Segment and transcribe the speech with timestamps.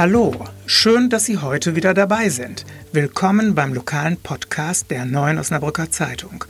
[0.00, 0.32] Hallo,
[0.64, 2.64] schön, dass Sie heute wieder dabei sind.
[2.90, 6.46] Willkommen beim lokalen Podcast der Neuen Osnabrücker Zeitung.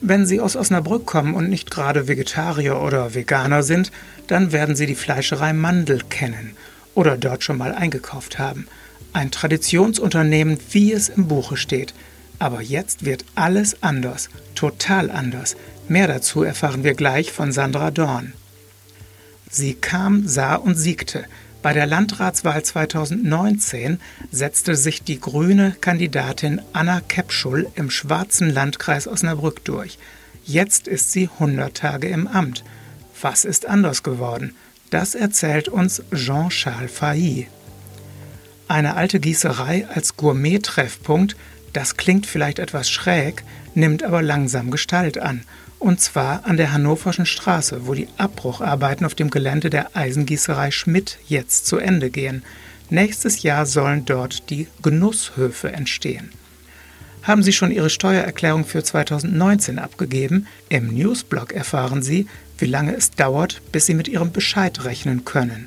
[0.00, 3.90] Wenn Sie aus Osnabrück kommen und nicht gerade Vegetarier oder Veganer sind,
[4.28, 6.56] dann werden Sie die Fleischerei Mandel kennen
[6.94, 8.68] oder dort schon mal eingekauft haben.
[9.12, 11.92] Ein Traditionsunternehmen, wie es im Buche steht.
[12.38, 15.56] Aber jetzt wird alles anders, total anders.
[15.88, 18.32] Mehr dazu erfahren wir gleich von Sandra Dorn.
[19.50, 21.24] Sie kam, sah und siegte.
[21.66, 23.98] Bei der Landratswahl 2019
[24.30, 29.98] setzte sich die grüne Kandidatin Anna Kepschul im schwarzen Landkreis Osnabrück durch.
[30.44, 32.62] Jetzt ist sie 100 Tage im Amt.
[33.20, 34.54] Was ist anders geworden?
[34.90, 37.48] Das erzählt uns Jean-Charles Fahy.
[38.68, 41.34] Eine alte Gießerei als Gourmet-Treffpunkt,
[41.72, 43.42] das klingt vielleicht etwas schräg,
[43.74, 45.42] nimmt aber langsam Gestalt an–
[45.78, 51.18] und zwar an der Hannoverschen Straße, wo die Abbrucharbeiten auf dem Gelände der Eisengießerei Schmidt
[51.26, 52.42] jetzt zu Ende gehen.
[52.90, 56.30] Nächstes Jahr sollen dort die Genusshöfe entstehen.
[57.22, 60.46] Haben Sie schon Ihre Steuererklärung für 2019 abgegeben?
[60.68, 62.28] Im Newsblog erfahren Sie,
[62.58, 65.66] wie lange es dauert, bis Sie mit Ihrem Bescheid rechnen können.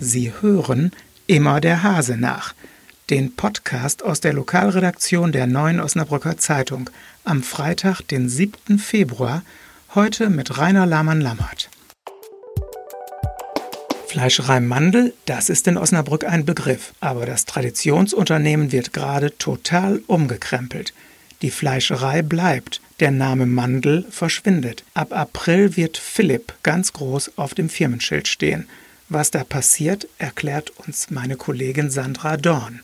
[0.00, 0.92] Sie hören
[1.26, 2.54] immer der Hase nach
[3.10, 6.90] den Podcast aus der Lokalredaktion der Neuen Osnabrücker Zeitung
[7.24, 8.78] am Freitag, den 7.
[8.78, 9.42] Februar,
[9.94, 11.70] heute mit Rainer Lahmann-Lammert.
[14.06, 20.92] Fleischerei Mandel, das ist in Osnabrück ein Begriff, aber das Traditionsunternehmen wird gerade total umgekrempelt.
[21.40, 24.84] Die Fleischerei bleibt, der Name Mandel verschwindet.
[24.92, 28.66] Ab April wird Philipp ganz groß auf dem Firmenschild stehen.
[29.08, 32.80] Was da passiert, erklärt uns meine Kollegin Sandra Dorn.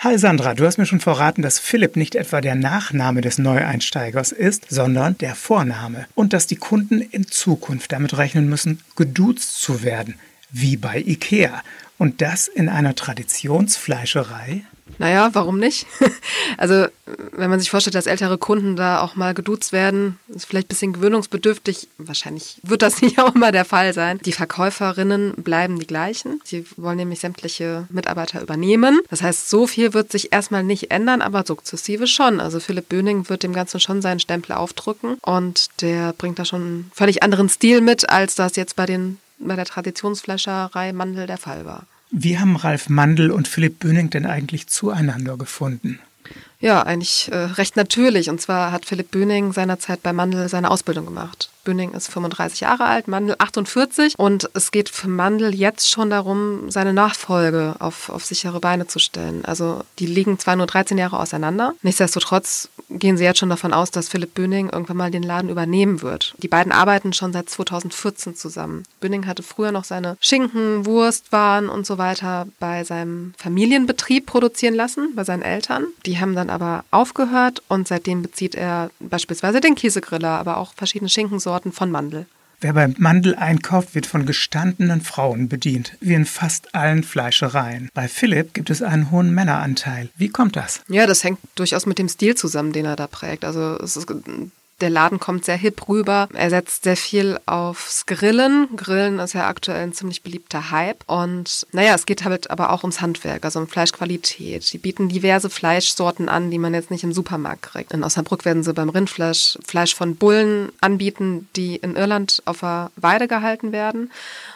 [0.00, 4.30] Hi Sandra, du hast mir schon verraten, dass Philipp nicht etwa der Nachname des Neueinsteigers
[4.30, 9.82] ist, sondern der Vorname und dass die Kunden in Zukunft damit rechnen müssen, geduzt zu
[9.82, 10.14] werden,
[10.52, 11.64] wie bei IKEA.
[11.98, 14.62] Und das in einer Traditionsfleischerei?
[14.98, 15.86] Naja, warum nicht?
[16.56, 16.86] Also,
[17.32, 20.68] wenn man sich vorstellt, dass ältere Kunden da auch mal geduzt werden, ist vielleicht ein
[20.68, 21.88] bisschen gewöhnungsbedürftig.
[21.98, 24.18] Wahrscheinlich wird das nicht auch immer der Fall sein.
[24.24, 26.40] Die Verkäuferinnen bleiben die gleichen.
[26.44, 29.00] Sie wollen nämlich sämtliche Mitarbeiter übernehmen.
[29.10, 32.40] Das heißt, so viel wird sich erstmal nicht ändern, aber sukzessive schon.
[32.40, 36.62] Also, Philipp Böning wird dem Ganzen schon seinen Stempel aufdrücken und der bringt da schon
[36.62, 41.38] einen völlig anderen Stil mit, als das jetzt bei den bei der Traditionsfleischerei Mandel der
[41.38, 41.86] Fall war.
[42.10, 46.00] Wie haben Ralf Mandel und Philipp Böning denn eigentlich zueinander gefunden?
[46.60, 48.30] Ja, eigentlich äh, recht natürlich.
[48.30, 51.50] Und zwar hat Philipp Böning seinerzeit bei Mandel seine Ausbildung gemacht.
[51.62, 56.70] Böning ist 35 Jahre alt, Mandel 48 und es geht für Mandel jetzt schon darum,
[56.70, 59.44] seine Nachfolge auf, auf sichere Beine zu stellen.
[59.44, 63.90] Also die liegen zwar nur 13 Jahre auseinander, nichtsdestotrotz gehen sie jetzt schon davon aus,
[63.90, 66.34] dass Philipp Böning irgendwann mal den Laden übernehmen wird.
[66.38, 68.84] Die beiden arbeiten schon seit 2014 zusammen.
[69.00, 75.14] Böning hatte früher noch seine Schinken, Wurstwaren und so weiter bei seinem Familienbetrieb produzieren lassen,
[75.14, 75.86] bei seinen Eltern.
[76.06, 81.08] Die haben dann aber aufgehört und seitdem bezieht er beispielsweise den Käsegriller, aber auch verschiedene
[81.08, 82.26] Schinkensorten Sorten von Mandel.
[82.60, 87.88] Wer beim Mandel einkauft, wird von gestandenen Frauen bedient, wie in fast allen Fleischereien.
[87.94, 90.08] Bei Philipp gibt es einen hohen Männeranteil.
[90.16, 90.82] Wie kommt das?
[90.88, 93.44] Ja, das hängt durchaus mit dem Stil zusammen, den er da prägt.
[93.44, 94.08] Also es ist
[94.80, 96.28] der Laden kommt sehr hip rüber.
[96.32, 98.68] Er setzt sehr viel aufs Grillen.
[98.76, 101.02] Grillen ist ja aktuell ein ziemlich beliebter Hype.
[101.06, 104.72] Und naja, es geht halt aber auch ums Handwerk, also um Fleischqualität.
[104.72, 107.92] Die bieten diverse Fleischsorten an, die man jetzt nicht im Supermarkt kriegt.
[107.92, 112.90] In Osnabrück werden sie beim Rindfleisch Fleisch von Bullen anbieten, die in Irland auf der
[112.96, 114.10] Weide gehalten werden.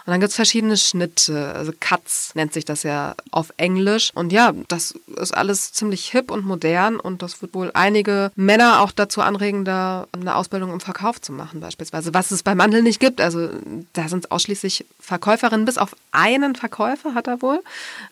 [0.05, 4.11] Und dann gibt es verschiedene Schnitte, also Cuts nennt sich das ja auf Englisch.
[4.15, 8.81] Und ja, das ist alles ziemlich hip und modern und das wird wohl einige Männer
[8.81, 12.83] auch dazu anregen, da eine Ausbildung im Verkauf zu machen beispielsweise, was es bei Mandel
[12.83, 13.21] nicht gibt.
[13.21, 13.49] Also
[13.95, 17.63] da sind es ausschließlich Verkäuferinnen, bis auf einen Verkäufer hat er wohl,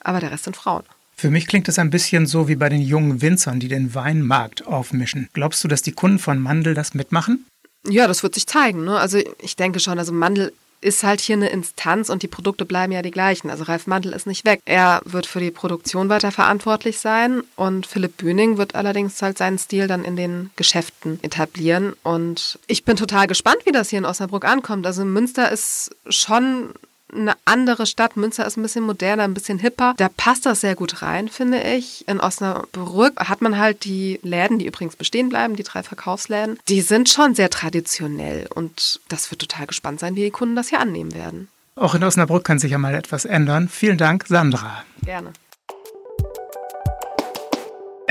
[0.00, 0.82] aber der Rest sind Frauen.
[1.14, 4.66] Für mich klingt es ein bisschen so wie bei den jungen Winzern, die den Weinmarkt
[4.66, 5.28] aufmischen.
[5.34, 7.44] Glaubst du, dass die Kunden von Mandel das mitmachen?
[7.86, 8.84] Ja, das wird sich zeigen.
[8.84, 8.98] Ne?
[8.98, 12.92] Also ich denke schon, also Mandel ist halt hier eine Instanz und die Produkte bleiben
[12.92, 13.50] ja die gleichen.
[13.50, 14.60] Also Ralf Mandel ist nicht weg.
[14.64, 19.58] Er wird für die Produktion weiter verantwortlich sein und Philipp Bühning wird allerdings halt seinen
[19.58, 21.94] Stil dann in den Geschäften etablieren.
[22.02, 24.86] Und ich bin total gespannt, wie das hier in Osnabrück ankommt.
[24.86, 26.72] Also Münster ist schon
[27.12, 28.16] eine andere Stadt.
[28.16, 29.94] Münster ist ein bisschen moderner, ein bisschen hipper.
[29.96, 32.06] Da passt das sehr gut rein, finde ich.
[32.08, 36.58] In Osnabrück hat man halt die Läden, die übrigens bestehen bleiben, die drei Verkaufsläden.
[36.68, 40.68] Die sind schon sehr traditionell und das wird total gespannt sein, wie die Kunden das
[40.68, 41.48] hier annehmen werden.
[41.76, 43.68] Auch in Osnabrück kann sich ja mal etwas ändern.
[43.68, 44.84] Vielen Dank, Sandra.
[45.02, 45.32] Gerne.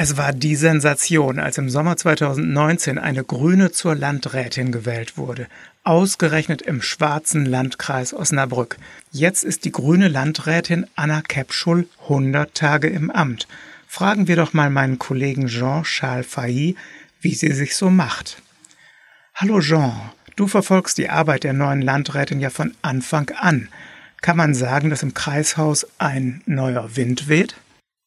[0.02, 5.48] Es war die Sensation, als im Sommer 2019 eine Grüne zur Landrätin gewählt wurde.
[5.84, 8.78] Ausgerechnet im schwarzen Landkreis Osnabrück.
[9.12, 13.46] Jetzt ist die grüne Landrätin Anna Kepschul 100 Tage im Amt.
[13.90, 16.78] Fragen wir doch mal meinen Kollegen Jean-Charles Failly,
[17.20, 18.42] wie sie sich so macht.
[19.36, 19.92] Hallo Jean,
[20.38, 23.68] du verfolgst die Arbeit der neuen Landrätin ja von Anfang an.
[24.22, 27.58] Kann man sagen, dass im Kreishaus ein neuer Wind weht?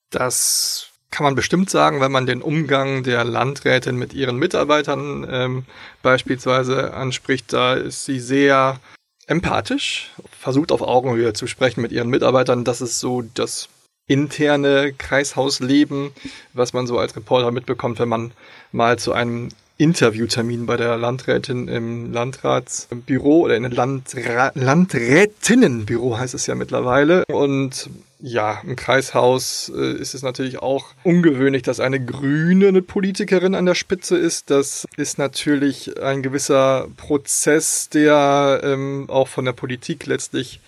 [0.08, 5.64] Das kann man bestimmt sagen, wenn man den Umgang der Landrätin mit ihren Mitarbeitern ähm,
[6.02, 7.52] beispielsweise anspricht.
[7.52, 8.80] Da ist sie sehr
[9.26, 10.10] empathisch,
[10.40, 12.64] versucht auf Augenhöhe zu sprechen mit ihren Mitarbeitern.
[12.64, 13.68] Das ist so das
[14.06, 16.10] interne Kreishausleben,
[16.54, 18.32] was man so als Reporter mitbekommt, wenn man
[18.72, 19.50] mal zu einem
[19.82, 27.24] Interviewtermin bei der Landrätin im Landratsbüro oder in einem Landra Landrätinnenbüro heißt es ja mittlerweile.
[27.26, 27.90] Und
[28.20, 33.74] ja, im Kreishaus äh, ist es natürlich auch ungewöhnlich, dass eine grüne Politikerin an der
[33.74, 34.50] Spitze ist.
[34.50, 40.60] Das ist natürlich ein gewisser Prozess, der ähm, auch von der Politik letztlich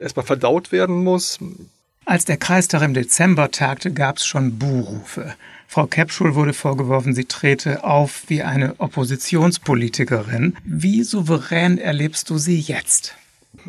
[0.00, 1.38] erstmal verdaut werden muss.
[2.06, 5.34] Als der Kreistag im Dezember tagte, gab es schon Buhrufe.
[5.72, 10.54] Frau Kepschul wurde vorgeworfen, sie trete auf wie eine Oppositionspolitikerin.
[10.64, 13.14] Wie souverän erlebst du sie jetzt?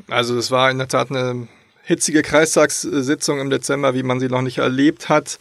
[0.10, 1.48] Also es war in der Tat eine
[1.82, 5.40] hitzige Kreistagssitzung im Dezember, wie man sie noch nicht erlebt hat,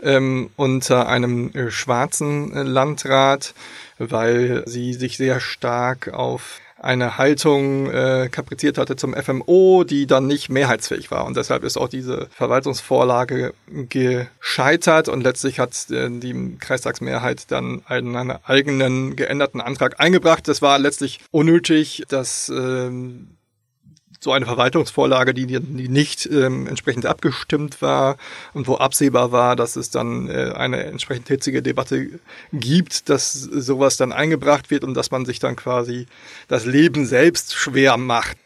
[0.00, 3.52] ähm, unter einem äh, schwarzen äh, Landrat,
[3.98, 10.26] weil sie sich sehr stark auf eine Haltung äh, kapriziert hatte zum FMO, die dann
[10.26, 11.24] nicht mehrheitsfähig war.
[11.24, 13.54] Und deshalb ist auch diese Verwaltungsvorlage
[13.88, 20.48] gescheitert und letztlich hat äh, die Kreistagsmehrheit dann einen, einen eigenen geänderten Antrag eingebracht.
[20.48, 22.90] Das war letztlich unnötig, dass äh,
[24.20, 28.16] so eine Verwaltungsvorlage, die, die nicht ähm, entsprechend abgestimmt war
[28.54, 32.08] und wo absehbar war, dass es dann äh, eine entsprechend hitzige Debatte
[32.52, 36.06] gibt, dass sowas dann eingebracht wird und dass man sich dann quasi
[36.48, 38.36] das Leben selbst schwer macht.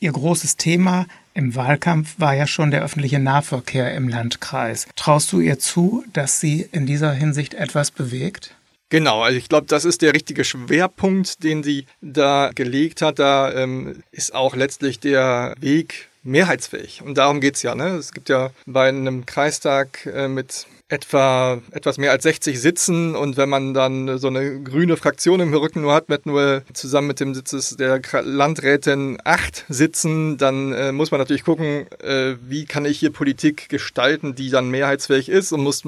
[0.00, 4.88] Ihr großes Thema im Wahlkampf war ja schon der öffentliche Nahverkehr im Landkreis.
[4.96, 8.54] Traust du ihr zu, dass sie in dieser Hinsicht etwas bewegt?
[8.90, 13.20] Genau, also ich glaube, das ist der richtige Schwerpunkt, den sie da gelegt hat.
[13.20, 17.00] Da ähm, ist auch letztlich der Weg mehrheitsfähig.
[17.02, 17.76] Und darum geht's ja.
[17.76, 17.90] Ne?
[17.90, 23.36] Es gibt ja bei einem Kreistag äh, mit etwa etwas mehr als 60 Sitzen und
[23.36, 27.20] wenn man dann so eine grüne Fraktion im Rücken nur hat, mit nur zusammen mit
[27.20, 32.84] dem Sitz der Landrätin acht Sitzen, dann äh, muss man natürlich gucken, äh, wie kann
[32.84, 35.84] ich hier Politik gestalten, die dann mehrheitsfähig ist und muss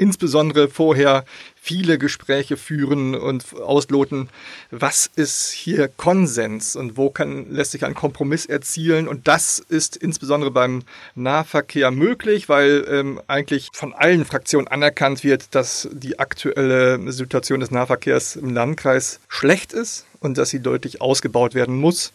[0.00, 1.24] insbesondere vorher
[1.62, 4.30] viele Gespräche führen und ausloten,
[4.70, 9.06] was ist hier Konsens und wo kann, lässt sich ein Kompromiss erzielen.
[9.06, 10.82] Und das ist insbesondere beim
[11.14, 17.70] Nahverkehr möglich, weil ähm, eigentlich von allen Fraktionen anerkannt wird, dass die aktuelle Situation des
[17.70, 22.12] Nahverkehrs im Landkreis schlecht ist und dass sie deutlich ausgebaut werden muss.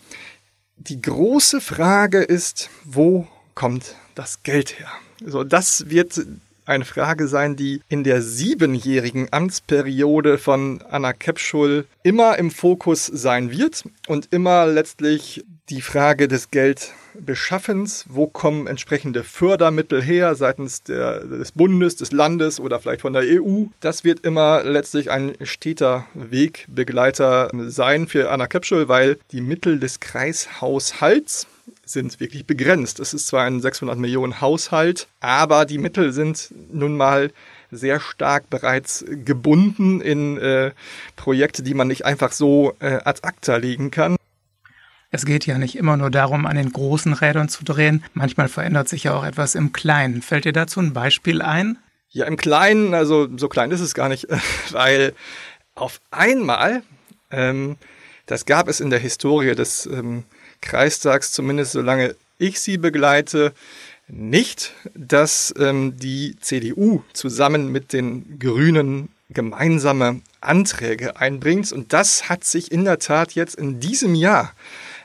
[0.77, 4.89] Die große Frage ist, wo kommt das Geld her?
[5.23, 6.19] So, das wird
[6.65, 13.51] eine Frage sein, die in der siebenjährigen Amtsperiode von Anna Kepschul immer im Fokus sein
[13.51, 21.21] wird und immer letztlich die Frage des Geldbeschaffens, wo kommen entsprechende Fördermittel her seitens der,
[21.21, 23.65] des Bundes, des Landes oder vielleicht von der EU.
[23.79, 29.99] Das wird immer letztlich ein steter Wegbegleiter sein für Anna Kepschul, weil die Mittel des
[29.99, 31.47] Kreishaushalts
[31.85, 32.99] sind wirklich begrenzt.
[32.99, 37.31] Es ist zwar ein 600 Millionen Haushalt, aber die Mittel sind nun mal
[37.71, 40.71] sehr stark bereits gebunden in äh,
[41.15, 44.15] Projekte, die man nicht einfach so äh, ad acta legen kann.
[45.11, 48.03] Es geht ja nicht immer nur darum, an den großen Rädern zu drehen.
[48.13, 50.21] Manchmal verändert sich ja auch etwas im Kleinen.
[50.21, 51.77] Fällt dir dazu ein Beispiel ein?
[52.09, 54.27] Ja, im Kleinen, also so klein ist es gar nicht,
[54.71, 55.13] weil
[55.73, 56.83] auf einmal,
[57.31, 57.77] ähm,
[58.25, 60.23] das gab es in der Historie des ähm,
[60.65, 63.53] Kreistags, zumindest solange ich sie begleite,
[64.07, 71.71] nicht, dass ähm, die CDU zusammen mit den Grünen gemeinsame Anträge einbringt.
[71.71, 74.53] Und das hat sich in der Tat jetzt in diesem Jahr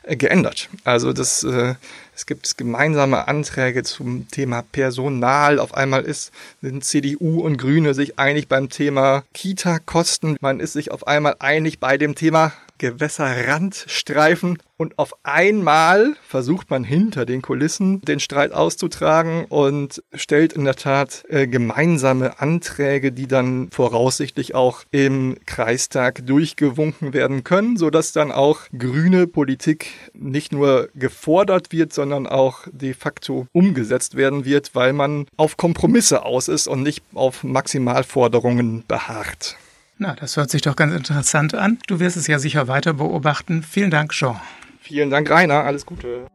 [0.03, 0.69] äh, geändert.
[0.85, 1.75] Also das, äh,
[2.15, 5.59] es gibt gemeinsame Anträge zum Thema Personal.
[5.59, 10.37] Auf einmal ist, sind CDU und Grüne sich einig beim Thema Kita-Kosten.
[10.41, 16.71] Man ist sich auf einmal einig bei dem Thema Gewässerrand streifen und auf einmal versucht
[16.71, 23.13] man hinter den Kulissen den Streit auszutragen und stellt in der Tat äh, gemeinsame Anträge,
[23.13, 30.51] die dann voraussichtlich auch im Kreistag durchgewunken werden können, sodass dann auch grüne Politik nicht
[30.51, 36.49] nur gefordert wird, sondern auch de facto umgesetzt werden wird, weil man auf Kompromisse aus
[36.49, 39.59] ist und nicht auf Maximalforderungen beharrt.
[40.03, 41.79] Na, das hört sich doch ganz interessant an.
[41.87, 43.63] Du wirst es ja sicher weiter beobachten.
[43.63, 44.41] Vielen Dank, Jean.
[44.81, 45.65] Vielen Dank, Rainer.
[45.65, 46.27] Alles Gute.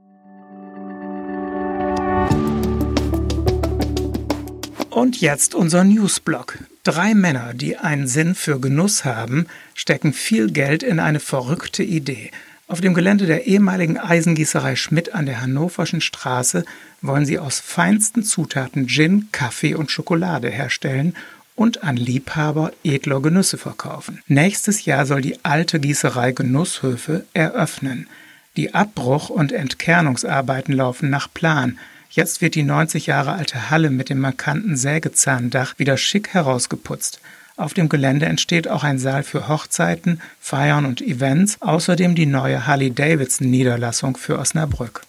[4.91, 6.59] Und jetzt unser Newsblog.
[6.83, 12.29] Drei Männer, die einen Sinn für Genuss haben, stecken viel Geld in eine verrückte Idee.
[12.67, 16.65] Auf dem Gelände der ehemaligen Eisengießerei Schmidt an der Hannoverschen Straße
[17.01, 21.15] wollen sie aus feinsten Zutaten Gin, Kaffee und Schokolade herstellen
[21.55, 24.21] und an Liebhaber edler Genüsse verkaufen.
[24.27, 28.07] Nächstes Jahr soll die alte Gießerei Genusshöfe eröffnen.
[28.57, 31.77] Die Abbruch- und Entkernungsarbeiten laufen nach Plan.
[32.09, 37.19] Jetzt wird die 90 Jahre alte Halle mit dem markanten Sägezahndach wieder schick herausgeputzt.
[37.57, 42.67] Auf dem Gelände entsteht auch ein Saal für Hochzeiten, Feiern und Events, außerdem die neue
[42.67, 45.01] Harley-Davidson-Niederlassung für Osnabrück.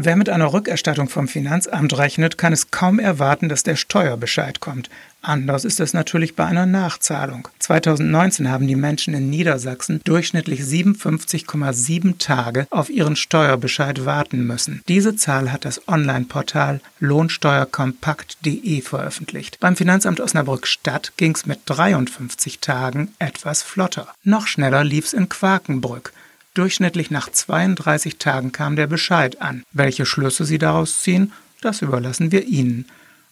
[0.00, 4.88] Wer mit einer Rückerstattung vom Finanzamt rechnet, kann es kaum erwarten, dass der Steuerbescheid kommt.
[5.22, 7.48] Anders ist es natürlich bei einer Nachzahlung.
[7.58, 14.84] 2019 haben die Menschen in Niedersachsen durchschnittlich 57,7 Tage auf ihren Steuerbescheid warten müssen.
[14.86, 19.58] Diese Zahl hat das Online-Portal lohnsteuerkompakt.de veröffentlicht.
[19.58, 24.06] Beim Finanzamt Osnabrück Stadt ging es mit 53 Tagen etwas flotter.
[24.22, 26.12] Noch schneller lief es in Quakenbrück.
[26.58, 29.62] Durchschnittlich nach 32 Tagen kam der Bescheid an.
[29.70, 32.86] Welche Schlüsse Sie daraus ziehen, das überlassen wir Ihnen.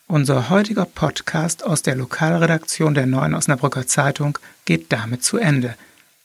[0.07, 5.75] Unser heutiger Podcast aus der Lokalredaktion der Neuen Osnabrücker Zeitung geht damit zu Ende.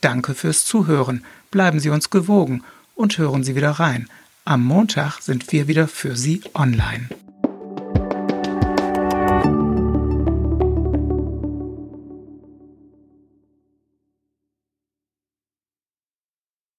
[0.01, 1.25] Danke fürs Zuhören.
[1.49, 4.07] Bleiben Sie uns gewogen und hören Sie wieder rein.
[4.45, 7.09] Am Montag sind wir wieder für Sie online.